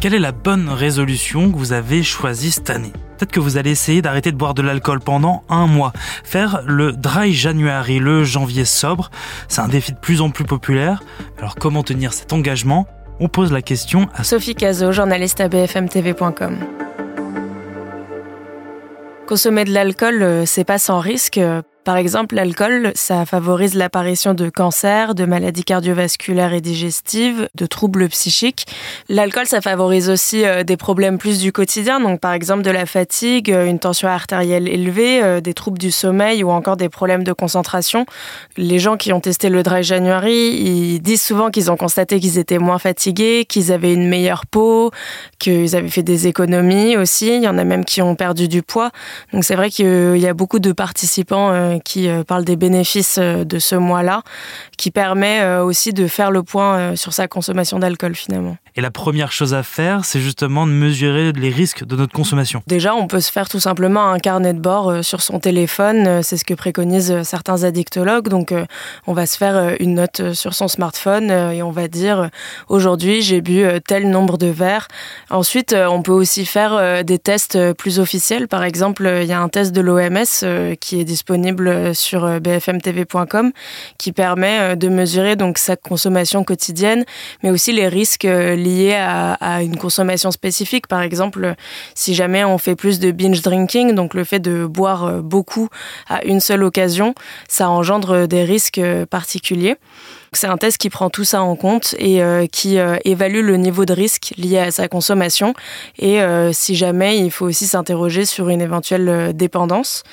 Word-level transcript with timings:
Quelle 0.00 0.14
est 0.14 0.18
la 0.18 0.32
bonne 0.32 0.70
résolution 0.70 1.52
que 1.52 1.58
vous 1.58 1.74
avez 1.74 2.02
choisie 2.02 2.52
cette 2.52 2.70
année? 2.70 2.90
Peut-être 3.18 3.32
que 3.32 3.38
vous 3.38 3.58
allez 3.58 3.72
essayer 3.72 4.00
d'arrêter 4.00 4.32
de 4.32 4.36
boire 4.38 4.54
de 4.54 4.62
l'alcool 4.62 4.98
pendant 4.98 5.44
un 5.50 5.66
mois. 5.66 5.92
Faire 6.24 6.62
le 6.64 6.92
dry 6.92 7.34
January, 7.34 7.98
le 7.98 8.24
janvier 8.24 8.64
sobre, 8.64 9.10
c'est 9.46 9.60
un 9.60 9.68
défi 9.68 9.92
de 9.92 9.98
plus 9.98 10.22
en 10.22 10.30
plus 10.30 10.44
populaire. 10.44 11.02
Alors 11.36 11.56
comment 11.56 11.82
tenir 11.82 12.14
cet 12.14 12.32
engagement? 12.32 12.86
On 13.20 13.28
pose 13.28 13.52
la 13.52 13.60
question 13.60 14.08
à 14.14 14.24
Sophie 14.24 14.54
Cazot, 14.54 14.92
journaliste 14.92 15.38
à 15.42 15.48
bfmtv.com. 15.48 16.56
Consommer 19.26 19.64
de 19.64 19.74
l'alcool, 19.74 20.22
euh, 20.22 20.46
c'est 20.46 20.64
pas 20.64 20.78
sans 20.78 20.98
risque. 20.98 21.38
Par 21.84 21.96
exemple, 21.96 22.34
l'alcool, 22.34 22.92
ça 22.94 23.24
favorise 23.24 23.74
l'apparition 23.74 24.34
de 24.34 24.50
cancers, 24.50 25.14
de 25.14 25.24
maladies 25.24 25.64
cardiovasculaires 25.64 26.52
et 26.52 26.60
digestives, 26.60 27.48
de 27.54 27.64
troubles 27.64 28.08
psychiques. 28.10 28.66
L'alcool, 29.08 29.46
ça 29.46 29.62
favorise 29.62 30.10
aussi 30.10 30.44
euh, 30.44 30.62
des 30.62 30.76
problèmes 30.76 31.16
plus 31.16 31.38
du 31.38 31.52
quotidien, 31.52 31.98
donc 31.98 32.20
par 32.20 32.34
exemple 32.34 32.62
de 32.62 32.70
la 32.70 32.84
fatigue, 32.84 33.50
euh, 33.50 33.64
une 33.64 33.78
tension 33.78 34.08
artérielle 34.08 34.68
élevée, 34.68 35.22
euh, 35.22 35.40
des 35.40 35.54
troubles 35.54 35.78
du 35.78 35.90
sommeil 35.90 36.44
ou 36.44 36.50
encore 36.50 36.76
des 36.76 36.90
problèmes 36.90 37.24
de 37.24 37.32
concentration. 37.32 38.04
Les 38.58 38.78
gens 38.78 38.98
qui 38.98 39.14
ont 39.14 39.20
testé 39.20 39.48
le 39.48 39.62
dry 39.62 39.82
January, 39.82 40.50
ils 40.60 41.00
disent 41.00 41.22
souvent 41.22 41.50
qu'ils 41.50 41.70
ont 41.70 41.78
constaté 41.78 42.20
qu'ils 42.20 42.36
étaient 42.36 42.58
moins 42.58 42.78
fatigués, 42.78 43.46
qu'ils 43.48 43.72
avaient 43.72 43.94
une 43.94 44.06
meilleure 44.06 44.44
peau, 44.44 44.90
qu'ils 45.38 45.74
avaient 45.74 45.88
fait 45.88 46.02
des 46.02 46.26
économies 46.26 46.98
aussi. 46.98 47.28
Il 47.28 47.42
y 47.42 47.48
en 47.48 47.56
a 47.56 47.64
même 47.64 47.86
qui 47.86 48.02
ont 48.02 48.16
perdu 48.16 48.48
du 48.48 48.62
poids. 48.62 48.90
Donc 49.32 49.44
c'est 49.44 49.56
vrai 49.56 49.70
qu'il 49.70 50.18
y 50.18 50.26
a 50.26 50.34
beaucoup 50.34 50.58
de 50.58 50.72
participants 50.72 51.69
qui 51.78 52.08
euh, 52.08 52.24
parle 52.24 52.44
des 52.44 52.56
bénéfices 52.56 53.18
euh, 53.18 53.44
de 53.44 53.58
ce 53.58 53.74
mois-là, 53.74 54.22
qui 54.76 54.90
permet 54.90 55.40
euh, 55.40 55.64
aussi 55.64 55.92
de 55.92 56.06
faire 56.06 56.30
le 56.30 56.42
point 56.42 56.96
sur 56.96 57.12
sa 57.12 57.28
consommation 57.28 57.78
d'alcool 57.78 58.14
finalement. 58.14 58.56
Et 58.76 58.80
la 58.80 58.90
première 58.90 59.32
chose 59.32 59.54
à 59.54 59.62
faire, 59.62 60.04
c'est 60.04 60.20
justement 60.20 60.66
de 60.66 60.72
mesurer 60.72 61.32
les 61.32 61.50
risques 61.50 61.84
de 61.84 61.96
notre 61.96 62.12
consommation. 62.12 62.62
Déjà, 62.66 62.94
on 62.94 63.06
peut 63.06 63.20
se 63.20 63.32
faire 63.32 63.48
tout 63.48 63.60
simplement 63.60 64.10
un 64.10 64.18
carnet 64.18 64.54
de 64.54 64.60
bord 64.60 65.04
sur 65.04 65.20
son 65.20 65.40
téléphone. 65.40 66.22
C'est 66.22 66.36
ce 66.36 66.44
que 66.44 66.54
préconisent 66.54 67.22
certains 67.22 67.64
addictologues. 67.64 68.28
Donc, 68.28 68.54
on 69.06 69.12
va 69.12 69.26
se 69.26 69.36
faire 69.36 69.74
une 69.80 69.94
note 69.94 70.34
sur 70.34 70.54
son 70.54 70.68
smartphone 70.68 71.30
et 71.30 71.62
on 71.62 71.70
va 71.70 71.88
dire 71.88 72.30
aujourd'hui, 72.68 73.22
j'ai 73.22 73.40
bu 73.40 73.64
tel 73.86 74.10
nombre 74.10 74.38
de 74.38 74.46
verres. 74.46 74.88
Ensuite, 75.30 75.74
on 75.74 76.02
peut 76.02 76.12
aussi 76.12 76.46
faire 76.46 77.04
des 77.04 77.18
tests 77.18 77.72
plus 77.74 77.98
officiels. 77.98 78.48
Par 78.48 78.64
exemple, 78.64 79.10
il 79.22 79.26
y 79.26 79.32
a 79.32 79.40
un 79.40 79.48
test 79.48 79.72
de 79.72 79.80
l'OMS 79.80 80.76
qui 80.80 81.00
est 81.00 81.04
disponible 81.04 81.68
euh, 81.68 81.94
sur 81.94 82.24
euh, 82.24 82.40
bfmtv.com 82.40 83.52
qui 83.98 84.12
permet 84.12 84.58
euh, 84.60 84.76
de 84.76 84.88
mesurer 84.88 85.36
donc 85.36 85.58
sa 85.58 85.76
consommation 85.76 86.44
quotidienne, 86.44 87.04
mais 87.42 87.50
aussi 87.50 87.72
les 87.72 87.88
risques 87.88 88.26
liés 88.62 88.94
à, 88.94 89.62
une 89.62 89.76
consommation 89.76 90.30
spécifique. 90.30 90.86
Par 90.86 91.02
exemple, 91.02 91.54
si 91.94 92.14
jamais 92.14 92.44
on 92.44 92.58
fait 92.58 92.76
plus 92.76 93.00
de 93.00 93.10
binge 93.10 93.42
drinking, 93.42 93.94
donc 93.94 94.14
le 94.14 94.24
fait 94.24 94.40
de 94.40 94.66
boire 94.66 95.22
beaucoup 95.22 95.68
à 96.08 96.24
une 96.24 96.40
seule 96.40 96.62
occasion, 96.62 97.14
ça 97.48 97.68
engendre 97.70 98.26
des 98.26 98.44
risques 98.44 98.80
particuliers. 99.10 99.76
C'est 100.32 100.46
un 100.46 100.56
test 100.56 100.78
qui 100.78 100.90
prend 100.90 101.10
tout 101.10 101.24
ça 101.24 101.42
en 101.42 101.56
compte 101.56 101.94
et 101.98 102.22
qui 102.52 102.78
évalue 103.04 103.44
le 103.44 103.56
niveau 103.56 103.84
de 103.84 103.92
risque 103.92 104.32
lié 104.36 104.58
à 104.58 104.70
sa 104.70 104.86
consommation 104.86 105.54
et 105.98 106.20
si 106.52 106.76
jamais 106.76 107.18
il 107.18 107.30
faut 107.30 107.46
aussi 107.46 107.66
s'interroger 107.66 108.24
sur 108.24 108.48
une 108.48 108.60
éventuelle 108.60 109.32
dépendance. 109.34 110.04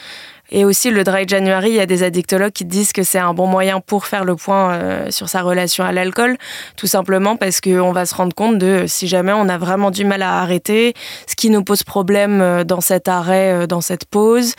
Et 0.51 0.65
aussi 0.65 0.91
le 0.91 1.03
Dry 1.03 1.27
January, 1.27 1.69
il 1.69 1.75
y 1.75 1.79
a 1.79 1.85
des 1.85 2.03
addictologues 2.03 2.51
qui 2.51 2.65
disent 2.65 2.93
que 2.93 3.03
c'est 3.03 3.19
un 3.19 3.33
bon 3.33 3.47
moyen 3.47 3.81
pour 3.81 4.05
faire 4.05 4.23
le 4.23 4.35
point 4.35 4.73
euh, 4.73 5.11
sur 5.11 5.27
sa 5.27 5.41
relation 5.41 5.83
à 5.83 5.91
l'alcool, 5.91 6.37
tout 6.75 6.87
simplement 6.87 7.35
parce 7.35 7.59
qu'on 7.59 7.91
va 7.91 8.05
se 8.05 8.15
rendre 8.15 8.33
compte 8.33 8.57
de 8.57 8.85
si 8.87 9.07
jamais 9.07 9.33
on 9.33 9.49
a 9.49 9.57
vraiment 9.57 9.91
du 9.91 10.05
mal 10.05 10.21
à 10.21 10.39
arrêter, 10.39 10.93
ce 11.27 11.35
qui 11.35 11.49
nous 11.49 11.63
pose 11.63 11.83
problème 11.83 12.41
euh, 12.41 12.63
dans 12.63 12.81
cet 12.81 13.07
arrêt, 13.07 13.51
euh, 13.51 13.67
dans 13.67 13.81
cette 13.81 14.05
pause, 14.05 14.53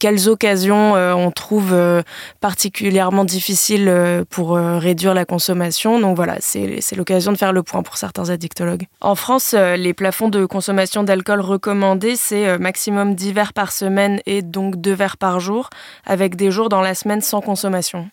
quelles 0.00 0.28
occasions 0.28 0.94
on 0.94 1.30
trouve 1.30 1.76
particulièrement 2.40 3.24
difficiles 3.24 3.92
pour 4.30 4.56
réduire 4.56 5.14
la 5.14 5.24
consommation. 5.24 6.00
Donc 6.00 6.16
voilà, 6.16 6.36
c'est 6.40 6.96
l'occasion 6.96 7.32
de 7.32 7.36
faire 7.36 7.52
le 7.52 7.62
point 7.62 7.82
pour 7.82 7.96
certains 7.96 8.30
addictologues. 8.30 8.86
En 9.00 9.14
France, 9.14 9.54
les 9.54 9.94
plafonds 9.94 10.28
de 10.28 10.46
consommation 10.46 11.02
d'alcool 11.02 11.40
recommandés, 11.40 12.16
c'est 12.16 12.58
maximum 12.58 13.14
10 13.14 13.32
verres 13.32 13.52
par 13.52 13.72
semaine 13.72 14.20
et 14.26 14.42
donc 14.42 14.76
2 14.76 14.92
verres 14.92 15.17
par 15.18 15.40
jour, 15.40 15.70
avec 16.04 16.36
des 16.36 16.50
jours 16.50 16.68
dans 16.68 16.80
la 16.80 16.94
semaine 16.94 17.20
sans 17.20 17.40
consommation. 17.40 18.10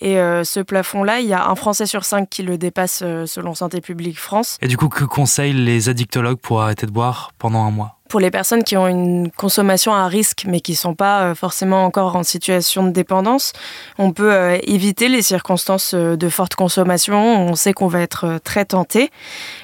Et 0.00 0.18
euh, 0.18 0.44
ce 0.44 0.60
plafond-là, 0.60 1.20
il 1.20 1.26
y 1.26 1.32
a 1.32 1.48
un 1.48 1.54
Français 1.54 1.86
sur 1.86 2.04
cinq 2.04 2.28
qui 2.28 2.42
le 2.42 2.58
dépasse 2.58 3.00
euh, 3.02 3.26
selon 3.26 3.54
Santé 3.54 3.80
publique 3.80 4.18
France. 4.18 4.58
Et 4.60 4.68
du 4.68 4.76
coup, 4.76 4.88
que 4.88 5.04
conseillent 5.04 5.52
les 5.52 5.88
addictologues 5.88 6.38
pour 6.38 6.62
arrêter 6.62 6.86
de 6.86 6.92
boire 6.92 7.32
pendant 7.38 7.64
un 7.64 7.70
mois? 7.70 7.97
Pour 8.08 8.20
les 8.20 8.30
personnes 8.30 8.64
qui 8.64 8.76
ont 8.76 8.86
une 8.86 9.30
consommation 9.30 9.92
à 9.92 10.06
risque 10.06 10.44
mais 10.46 10.60
qui 10.60 10.72
ne 10.72 10.76
sont 10.76 10.94
pas 10.94 11.22
euh, 11.22 11.34
forcément 11.34 11.84
encore 11.84 12.16
en 12.16 12.22
situation 12.22 12.84
de 12.84 12.90
dépendance, 12.90 13.52
on 13.98 14.12
peut 14.12 14.58
éviter 14.62 15.08
les 15.08 15.22
circonstances 15.22 15.94
de 15.94 16.28
forte 16.28 16.54
consommation. 16.54 17.18
On 17.18 17.54
sait 17.54 17.72
qu'on 17.72 17.88
va 17.88 18.00
être 18.00 18.38
très 18.42 18.64
tenté. 18.64 19.10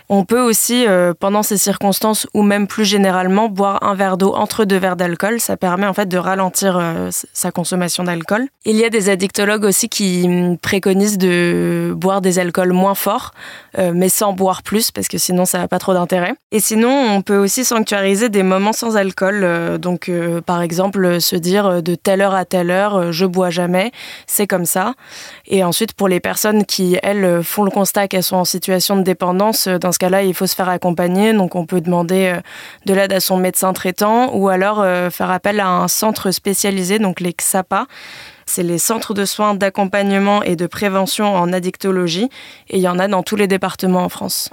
On 0.09 0.25
peut 0.25 0.41
aussi, 0.41 0.87
euh, 0.87 1.15
pendant 1.19 1.43
ces 1.43 1.57
circonstances 1.57 2.27
ou 2.35 2.43
même 2.43 2.67
plus 2.67 2.85
généralement, 2.85 3.49
boire 3.49 3.83
un 3.83 3.95
verre 3.95 4.17
d'eau 4.17 4.35
entre 4.35 4.65
deux 4.65 4.77
verres 4.77 4.97
d'alcool. 4.97 5.41
Ça 5.41 5.57
permet 5.57 5.87
en 5.87 5.95
fait 5.95 6.07
de 6.07 6.19
ralentir 6.19 6.77
euh, 6.77 7.09
sa 7.33 7.51
consommation 7.51 8.05
d'alcool. 8.05 8.47
Il 8.67 8.77
y 8.77 8.85
a 8.85 8.91
des 8.91 9.09
addictologues 9.09 9.65
aussi 9.65 9.89
qui 9.89 10.25
hum, 10.27 10.59
préconisent 10.59 11.19
de 11.19 11.95
boire 11.97 12.21
des 12.21 12.39
alcools 12.39 12.73
moins 12.73 12.95
forts, 12.95 13.33
euh, 13.79 13.93
mais 13.95 14.09
sans 14.09 14.33
boire 14.33 14.63
plus 14.63 14.91
parce 14.91 15.09
que 15.09 15.19
sinon 15.19 15.47
ça 15.47 15.59
n'a 15.59 15.69
pas 15.69 15.79
trop 15.79 15.95
d'intérêt. 15.95 16.35
Et 16.53 16.61
sinon, 16.61 16.91
on 16.91 17.23
peut 17.23 17.39
aussi 17.39 17.65
sanctuariser 17.65 18.29
des 18.35 18.43
moments 18.43 18.73
sans 18.73 18.97
alcool. 18.97 19.79
donc, 19.79 20.11
par 20.45 20.61
exemple, 20.61 21.21
se 21.21 21.37
dire 21.37 21.83
de 21.83 21.95
telle 21.95 22.21
heure 22.21 22.35
à 22.35 22.45
telle 22.45 22.71
heure, 22.71 23.13
je 23.13 23.27
bois 23.27 23.51
jamais, 23.51 23.93
c'est 24.27 24.47
comme 24.47 24.65
ça. 24.65 24.95
Et 25.47 25.63
ensuite, 25.63 25.93
pour 25.95 26.09
les 26.09 26.21
personnes 26.21 26.65
qui 26.65 26.99
elles 27.03 27.43
font 27.43 27.63
le 27.63 27.71
constat 27.71 28.09
qu'elles 28.09 28.23
sont 28.23 28.37
en 28.37 28.45
situation 28.45 28.97
de 28.97 29.03
dépendance, 29.03 29.69
dans 29.69 29.93
ce 29.93 29.99
cas-là, 29.99 30.23
il 30.23 30.35
faut 30.35 30.47
se 30.47 30.55
faire 30.55 30.69
accompagner. 30.69 31.33
Donc, 31.33 31.55
on 31.55 31.67
peut 31.67 31.81
demander 31.81 32.35
euh, 32.35 32.41
de 32.87 32.95
l'aide 32.95 33.13
à 33.13 33.21
son 33.21 33.37
médecin 33.37 33.73
traitant 33.73 34.35
ou 34.35 34.49
alors 34.49 34.81
euh, 34.81 35.11
faire 35.11 35.31
appel 35.31 35.61
à 35.61 35.69
un 35.69 35.89
centre 35.89 36.31
spécialisé, 36.31 36.99
donc 36.99 37.21
les 37.21 37.33
XAPA. 37.33 37.87
C'est 38.47 38.63
les 38.63 38.79
centres 38.79 39.15
de 39.15 39.25
soins 39.25 39.55
d'accompagnement 39.55 40.43
et 40.43 40.57
de 40.57 40.67
prévention 40.67 41.35
en 41.35 41.53
addictologie. 41.53 42.29
Et 42.69 42.77
il 42.77 42.83
y 42.83 42.89
en 42.89 42.99
a 42.99 43.09
dans 43.09 43.23
tous 43.23 43.37
les 43.37 43.47
départements 43.47 44.05
en 44.05 44.09
France. 44.09 44.51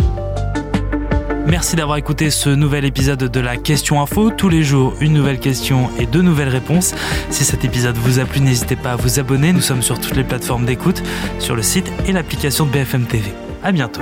Merci 1.52 1.76
d'avoir 1.76 1.98
écouté 1.98 2.30
ce 2.30 2.50
nouvel 2.50 2.86
épisode 2.86 3.26
de 3.26 3.40
la 3.42 3.58
Question 3.58 4.02
Info. 4.02 4.30
Tous 4.30 4.48
les 4.48 4.64
jours, 4.64 4.94
une 5.02 5.12
nouvelle 5.12 5.38
question 5.38 5.90
et 6.00 6.06
deux 6.06 6.22
nouvelles 6.22 6.48
réponses. 6.48 6.96
Si 7.30 7.44
cet 7.44 7.66
épisode 7.66 7.98
vous 7.98 8.20
a 8.20 8.24
plu, 8.24 8.40
n'hésitez 8.40 8.78
pas 8.78 8.94
à 8.94 8.96
vous 8.96 9.20
abonner. 9.20 9.52
Nous 9.52 9.60
sommes 9.60 9.82
sur 9.82 10.00
toutes 10.00 10.16
les 10.16 10.24
plateformes 10.24 10.64
d'écoute, 10.64 11.04
sur 11.40 11.54
le 11.54 11.62
site 11.62 11.92
et 12.08 12.14
l'application 12.14 12.66
de 12.66 12.72
BFM 12.72 13.04
TV. 13.04 13.34
À 13.66 13.74
bientôt. 13.74 14.00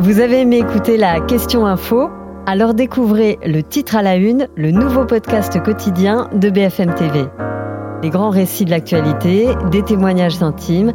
Vous 0.00 0.18
avez 0.18 0.40
aimé 0.40 0.58
écouter 0.58 0.96
la 0.96 1.20
question 1.20 1.66
info? 1.66 2.10
Alors 2.46 2.74
découvrez 2.74 3.38
le 3.46 3.62
titre 3.62 3.94
à 3.94 4.02
la 4.02 4.16
une, 4.16 4.48
le 4.56 4.72
nouveau 4.72 5.04
podcast 5.04 5.62
quotidien 5.62 6.28
de 6.34 6.50
BFM 6.50 6.94
TV. 6.94 7.26
Les 8.02 8.10
grands 8.10 8.30
récits 8.30 8.64
de 8.64 8.70
l'actualité, 8.70 9.46
des 9.70 9.84
témoignages 9.84 10.42
intimes, 10.42 10.94